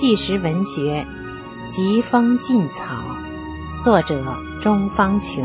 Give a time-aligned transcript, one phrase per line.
[0.00, 1.06] 纪实文学
[1.68, 2.94] 《疾风劲草》，
[3.84, 5.44] 作者钟方琼。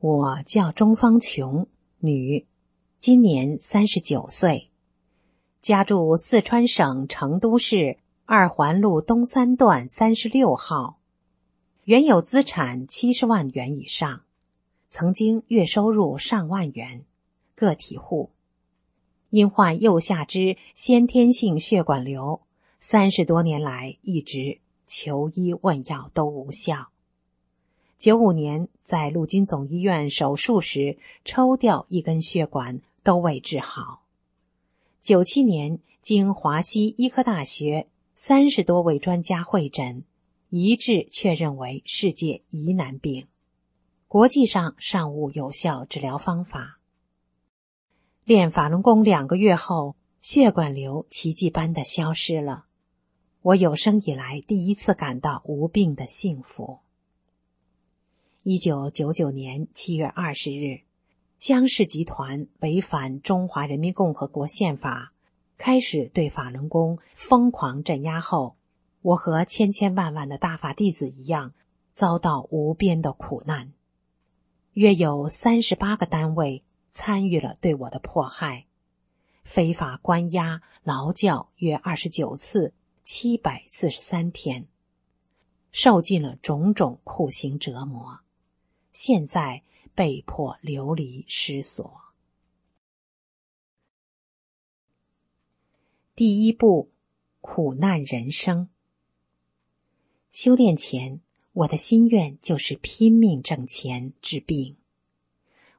[0.00, 1.66] 我叫钟方琼，
[2.00, 2.44] 女，
[2.98, 4.68] 今年三十九岁，
[5.62, 7.96] 家住四川省成都市。
[8.26, 10.98] 二环路东三段三十六号，
[11.84, 14.22] 原有资产七十万元以上，
[14.88, 17.04] 曾经月收入上万元，
[17.54, 18.30] 个体户。
[19.28, 22.40] 因患右下肢先天性血管瘤，
[22.80, 26.88] 三十多年来一直求医问药都无效。
[27.98, 30.96] 九五年在陆军总医院手术时
[31.26, 34.00] 抽掉一根血管，都未治好。
[35.02, 37.86] 九七年经华西医科大学。
[38.16, 40.04] 三十多位专家会诊，
[40.48, 43.26] 一致确认为世界疑难病，
[44.06, 46.78] 国际上尚无有效治疗方法。
[48.22, 52.66] 练法轮功两个月后，血管瘤奇迹般的消失了，
[53.42, 56.78] 我有生以来第一次感到无病的幸福。
[58.44, 60.82] 一九九九年七月二十日，
[61.36, 65.13] 江氏集团违反中华人民共和国宪法。
[65.56, 68.56] 开始对法轮功疯狂镇压后，
[69.02, 71.54] 我和千千万万的大法弟子一样，
[71.92, 73.72] 遭到无边的苦难。
[74.72, 78.66] 约有三十八个单位参与了对我的迫害，
[79.44, 82.74] 非法关押、劳教约二十九次，
[83.04, 84.66] 七百四十三天，
[85.70, 88.20] 受尽了种种酷刑折磨，
[88.90, 89.62] 现在
[89.94, 92.03] 被迫流离失所。
[96.16, 96.92] 第一步，
[97.40, 98.68] 苦难人生。
[100.30, 101.20] 修炼前，
[101.52, 104.76] 我的心愿就是拼命挣钱治病，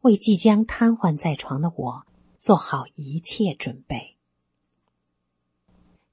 [0.00, 4.16] 为即将瘫痪在床的我做好一切准备。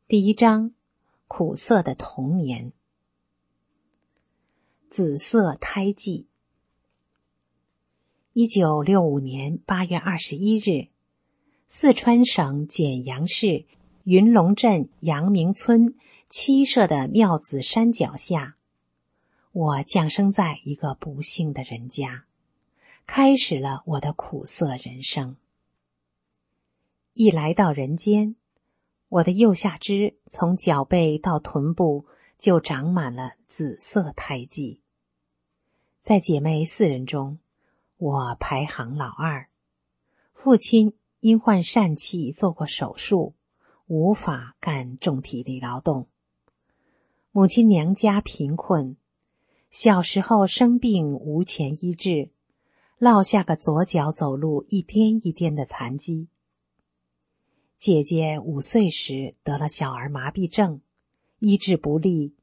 [0.07, 0.75] 第一章，
[1.27, 2.73] 苦涩的童年。
[4.87, 6.27] 紫色胎记。
[8.33, 10.89] 一九六五年八月二十一日，
[11.67, 13.65] 四川省简阳市。
[14.03, 15.93] 云龙镇阳明村
[16.27, 18.57] 七社的庙子山脚下，
[19.51, 22.25] 我降生在一个不幸的人家，
[23.05, 25.35] 开始了我的苦涩人生。
[27.13, 28.35] 一来到人间，
[29.07, 32.07] 我的右下肢从脚背到臀部
[32.39, 34.79] 就长满了紫色胎记。
[36.01, 37.37] 在姐妹四人中，
[37.97, 39.47] 我排行老二。
[40.33, 43.35] 父亲因患疝气做过手术。
[43.91, 46.07] 无法干重体力劳动。
[47.33, 48.95] 母亲娘家贫困，
[49.69, 52.29] 小时候生病无钱医治，
[52.97, 56.29] 落下个左脚走路一颠一颠的残疾。
[57.77, 60.79] 姐姐五岁时得了小儿麻痹症，
[61.39, 62.33] 医治不力，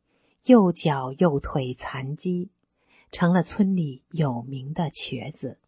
[0.44, 2.50] 右脚右腿残疾，
[3.10, 5.58] 成了村里有名的瘸子。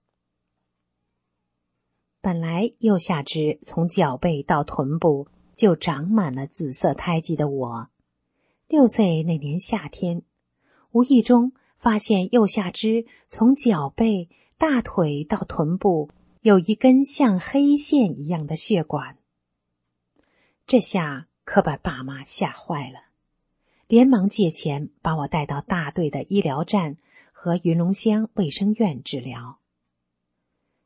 [2.21, 5.29] 本来右下肢从脚背到臀部。
[5.61, 7.89] 就长满了紫色胎记的我，
[8.67, 10.23] 六岁那年夏天，
[10.93, 16.09] 无意中发现右下肢从脚背、大腿到臀部
[16.41, 19.19] 有一根像黑线一样的血管。
[20.67, 23.11] 这下可把爸妈吓坏了，
[23.87, 26.97] 连忙借钱把我带到大队的医疗站
[27.33, 29.59] 和云龙乡卫生院治疗。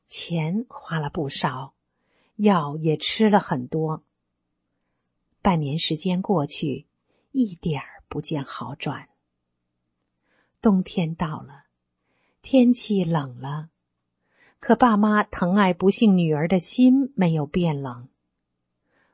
[0.04, 1.74] 钱花了不少，
[2.34, 4.02] 药也吃了很多。
[5.44, 6.86] 半年时间过去，
[7.32, 9.10] 一点儿不见好转。
[10.62, 11.64] 冬天到了，
[12.40, 13.68] 天气冷了，
[14.58, 18.08] 可爸妈疼爱不幸女儿的心没有变冷。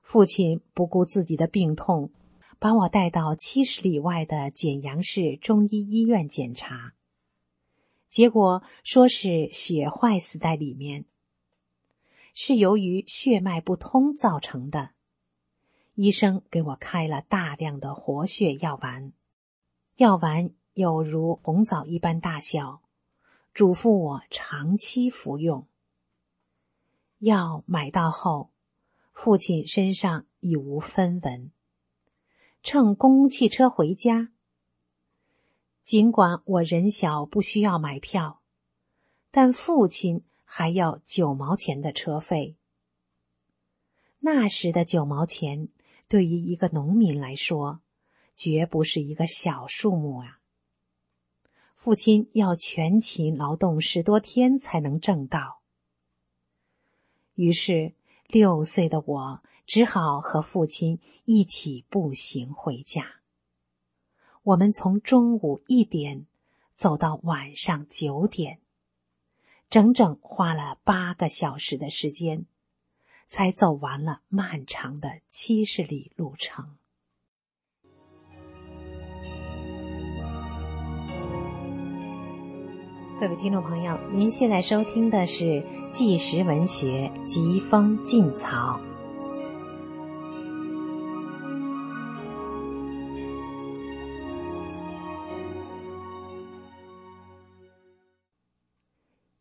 [0.03, 2.12] 父亲不顾自己的病痛，
[2.61, 6.94] 把我带到七十里外的简阳市中医医院检查，
[8.09, 11.06] 结果说是血坏死在里面，
[12.35, 14.91] 是由于血脉不通造成的。
[16.02, 19.12] 医生给我开了大量的活血药丸，
[19.97, 22.81] 药丸有如红枣一般大小，
[23.52, 25.67] 嘱咐我长期服用。
[27.19, 28.49] 药买到后，
[29.12, 31.50] 父亲身上已无分文，
[32.62, 34.32] 乘公共汽车回家。
[35.85, 38.41] 尽管我人小不需要买票，
[39.31, 42.56] 但父亲还要九毛钱的车费。
[44.20, 45.69] 那时的九毛钱。
[46.11, 47.83] 对于一个农民来说，
[48.35, 50.41] 绝不是一个小数目啊！
[51.77, 55.61] 父亲要全勤劳动十多天才能挣到。
[57.35, 57.95] 于是，
[58.27, 63.21] 六岁的我只好和父亲一起步行回家。
[64.43, 66.27] 我们从中午一点
[66.75, 68.61] 走到晚上九点，
[69.69, 72.47] 整整花了八个小时的时间，
[73.31, 76.77] 才走完了漫长的七十里路程。
[83.21, 85.44] 各位听众朋友，您现在收听的是
[85.91, 88.81] 《纪实文学·疾风劲草》。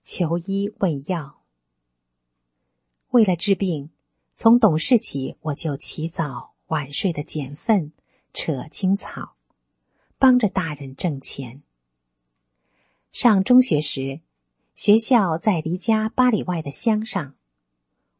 [0.03, 1.38] 求医问药。
[3.11, 3.89] 为了治病，
[4.35, 7.91] 从懂事起，我就起早晚睡的捡粪、
[8.33, 9.35] 扯青草，
[10.19, 11.63] 帮着大人挣钱。
[13.11, 14.21] 上中学时，
[14.75, 17.33] 学校在离家八里外的乡上，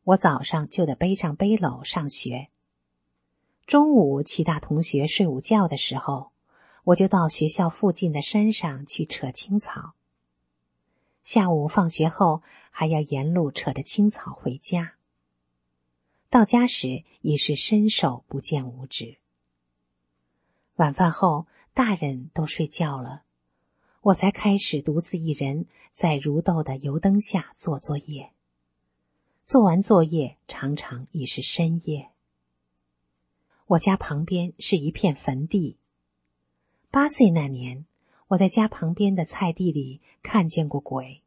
[0.06, 2.50] 我早上就得背上背篓上学。
[3.68, 6.31] 中午其他同学睡午觉的时候，
[6.85, 9.94] 我就到学校附近的山上去扯青草。
[11.24, 14.95] 下午放学后，还要沿路扯着青草回家。
[16.30, 19.18] 到家时已是伸手不见五指。
[20.75, 23.24] 晚饭后，大人都睡觉了。
[24.01, 28.31] 我才开始独自一人在如豆的油灯下做作业。
[29.44, 32.12] 做完作业，常常已是深夜。
[33.66, 35.77] 我家旁边是一片坟地。
[36.89, 37.86] 八岁那年，
[38.30, 41.24] 我在家旁边的菜地里看见过鬼。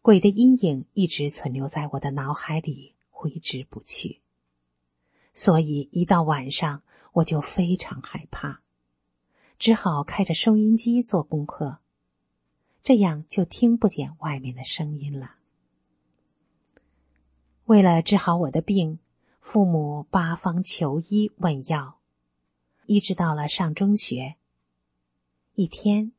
[0.00, 4.20] 鬼的阴影一直存留在我的脑海里，挥之不去。
[5.34, 8.62] 所以一到晚上，我就非常害怕。
[9.58, 11.78] 只好开着收音机做功课，
[12.82, 15.36] 这样就听不见外面的声音了。
[17.66, 18.98] 为了治好我的病，
[19.40, 22.00] 父母八方求医问药，
[22.86, 24.36] 一直到了上中学。
[25.54, 26.12] 一天，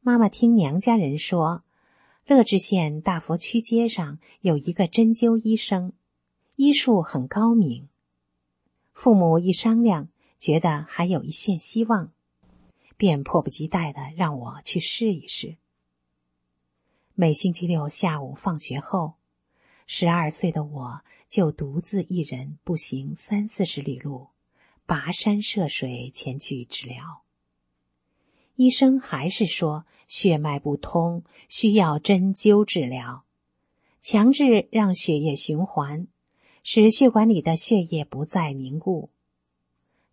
[0.00, 1.64] 妈妈听娘家人说，
[2.24, 5.92] 乐至县大佛区街上有一个针灸医生，
[6.56, 7.90] 医术很高明。
[8.94, 12.12] 父母一商量，觉得还有一线希望。
[12.96, 15.56] 便迫不及待的让我去试一试。
[17.14, 19.14] 每星期六下午放学后，
[19.86, 24.28] 十二岁的我就独自一人步行三四十里路，
[24.86, 27.22] 跋山涉水前去治疗。
[28.60, 33.24] 医生还是说血脉不通，需要针灸治疗，
[34.02, 36.08] 强制让血液循环，
[36.62, 39.08] 使血管里的血液不再凝固。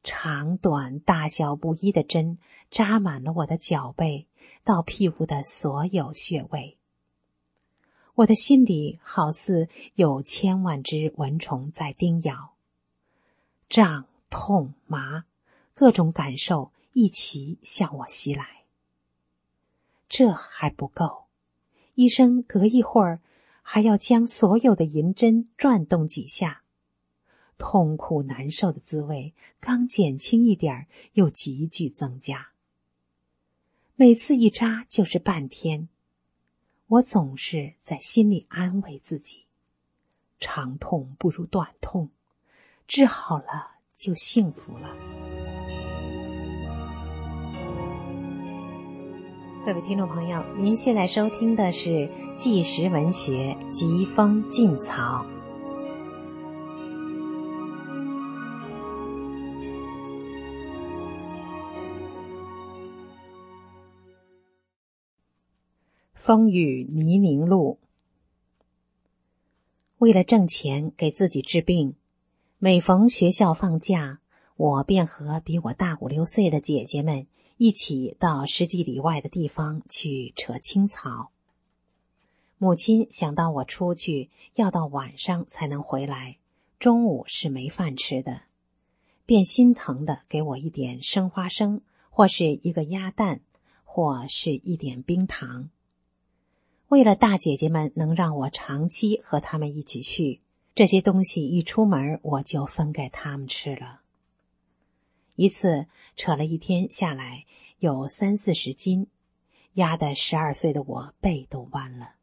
[0.02, 2.38] 长短大小不一的针
[2.72, 4.28] 扎满了我的脚背
[4.64, 6.78] 到屁股的所有穴位，
[8.16, 12.54] 我的心里好似有千万只蚊虫在叮咬，
[13.68, 15.26] 胀、痛、麻，
[15.74, 18.64] 各种感受一齐向我袭来。
[20.10, 21.26] 这还不够，
[21.96, 23.22] 医生隔一会儿
[23.62, 26.64] 还要将所有的银针转动几下。
[27.58, 32.52] 痛苦难受的滋味刚减轻一点又急剧增加。
[33.96, 35.90] 每次一扎就是半天，
[36.86, 39.46] 我总是在心里安慰自己：
[40.40, 42.12] 长痛不如短痛，
[42.88, 45.17] 治好了就幸福了。
[49.68, 51.90] 各位听众朋友，您现在收听的是
[52.38, 55.26] 《纪实文学·疾风劲草》。
[66.14, 67.78] 风雨泥泞路。
[69.98, 71.96] 为了挣钱给自己治病，
[72.58, 74.22] 每逢学校放假，
[74.56, 81.32] 我便和比我大五六岁的姐姐们一起到十几里外的地方去扯青草。
[82.60, 86.38] 母亲想到我出去要到晚上才能回来，
[86.80, 88.44] 中午是没饭吃的，
[89.26, 93.42] 便心疼的给我一点生花生，或是一个鸭蛋，
[93.84, 95.70] 或是一点冰糖。
[96.90, 100.42] 为了大姐姐们能让我长期和他们一起去，
[100.74, 103.97] 这些东西一出门我就分给他们吃了。
[105.38, 107.46] 一次扯了一天下来，
[107.78, 109.06] 有三四十斤，
[109.74, 112.16] 压得十二岁的我背都弯了。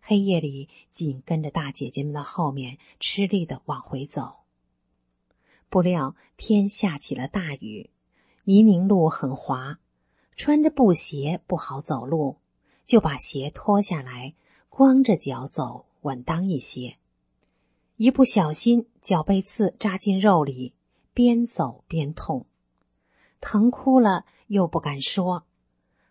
[0.00, 4.36] 黑夜里紧跟着大姐姐们的后面，吃力的往回走。
[5.68, 7.90] 不料天下起了大雨，
[8.44, 9.78] 泥泞路很滑，
[10.34, 12.38] 穿着布鞋不好走路，
[12.86, 14.34] 就把鞋脱下来，
[14.70, 16.96] 光着脚走稳当一些。
[17.96, 20.72] 一不小心，脚被刺扎进肉里，
[21.14, 22.44] 边走边痛，
[23.40, 25.46] 疼哭了又不敢说，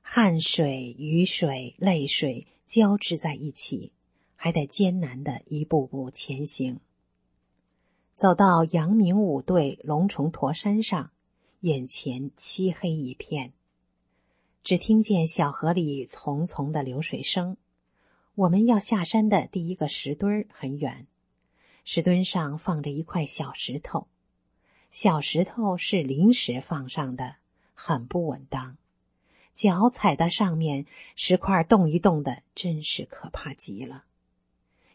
[0.01, 3.91] 汗水、雨水、泪水交织在一起，
[4.37, 6.79] 还得艰难的一步步前行。
[8.13, 11.11] 走到阳明五队龙虫驼山上，
[11.59, 13.51] 眼前漆黑一片，
[14.63, 17.57] 只听见小河里淙淙的流水声。
[18.35, 21.07] 我们要下山的第一个石墩很远，
[21.83, 24.07] 石墩上放着一块小石头，
[24.93, 27.37] 小石头是临时放上的，
[27.73, 28.77] 很不稳当，
[29.51, 30.85] 脚踩到上面，
[31.15, 34.03] 石块动一动的，真是可怕极了。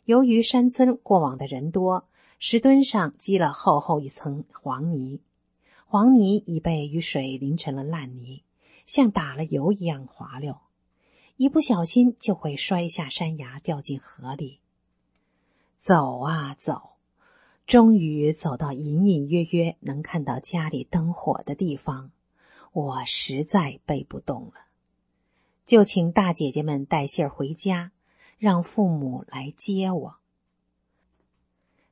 [0.04, 2.06] 由于山村过往的人多。
[2.38, 5.20] 石墩上积了厚厚一层黄泥，
[5.86, 8.44] 黄泥已被雨水淋成了烂泥，
[8.86, 10.56] 像打了油一样滑溜，
[11.36, 14.60] 一不小心就会摔下山崖，掉进河里。
[15.78, 16.92] 走啊走，
[17.68, 22.12] 终于走到隐隐约约能看到家里灯火的地方，
[22.72, 24.54] 我实在背不动了，
[25.66, 27.92] 就请大姐姐们带信儿回家，
[28.38, 30.16] 让父母来接我。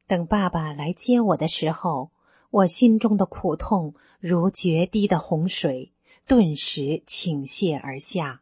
[0.07, 2.11] 等爸爸来接我的时候，
[2.49, 5.93] 我心中的苦痛如决堤的洪水，
[6.27, 8.41] 顿时倾泻而下，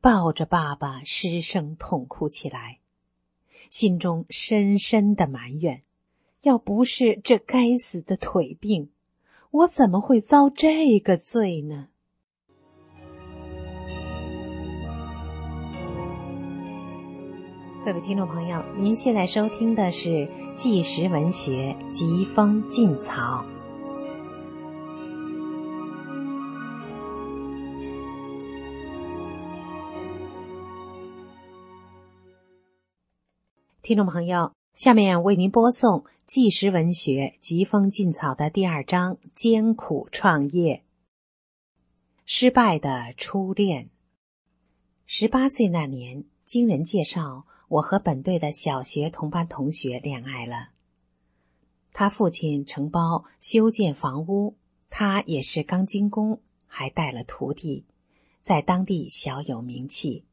[0.00, 2.78] 抱着爸爸失声痛哭起来，
[3.68, 5.82] 心中深深的埋怨：
[6.42, 8.90] 要不是这该死的腿病，
[9.52, 11.86] 我怎么会遭这个罪呢？
[17.84, 23.44] 各位听众朋友，您现在收听的是纪实文学《疾风劲草》。
[33.80, 40.82] 听众朋友，下面为您播送纪实文学《疾风劲草》的第二章：艰苦创业，
[42.24, 43.90] 失败的初恋。
[45.04, 47.46] 十八岁那年，经人介绍。
[47.68, 50.70] 我和本队的小学同班同学恋爱了。
[51.92, 54.58] 他父亲承包修建房屋，
[54.90, 57.86] 他也是钢筋工，还带了徒弟，
[58.42, 60.26] 在当地小有名气。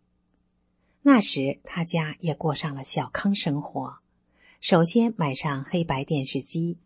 [1.02, 4.00] 那时他家也过上了小康生活，
[4.60, 6.78] 首先买上黑白电视机。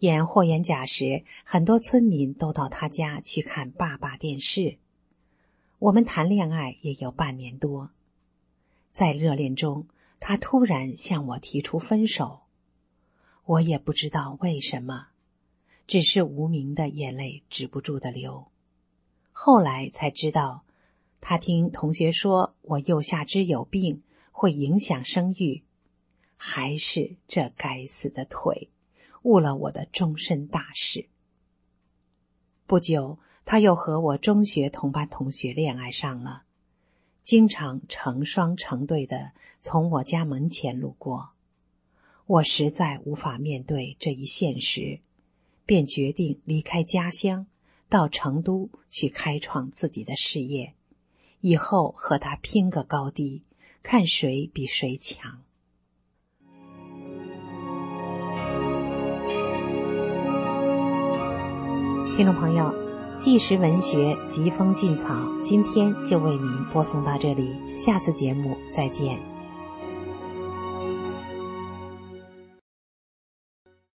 [0.00, 4.78] 演霍元甲时，很多村民都到他家去看爸爸电视。
[5.78, 7.90] 我们谈恋爱也有半年多。
[8.90, 9.86] 在热恋中，
[10.18, 12.40] 他突然向我提出分手，
[13.44, 15.08] 我也不知道为什么，
[15.86, 18.48] 只是无名的眼泪止不住的流。
[19.30, 20.64] 后来才知道，
[21.20, 24.02] 他听同学说我右下肢有病，
[24.32, 25.62] 会影响生育，
[26.38, 28.70] 还是这该死的腿
[29.24, 31.08] 误了我的终身大事。
[32.66, 36.44] 不久，他又和我中学同班同学恋爱上了。
[37.22, 41.32] 经常成双成对的从我家门前路过，
[42.24, 45.00] 我实在无法面对这一现实，
[45.66, 47.46] 便决定离开家乡，
[47.88, 50.74] 到成都去开创自己的事业，
[51.40, 53.42] 以后和他拼个高低，
[53.82, 55.42] 看谁比谁强。
[62.18, 62.74] 听众朋友。
[63.16, 69.20] 纪实文学疾风劲草，今天就为您播送到这里，下次节目再见。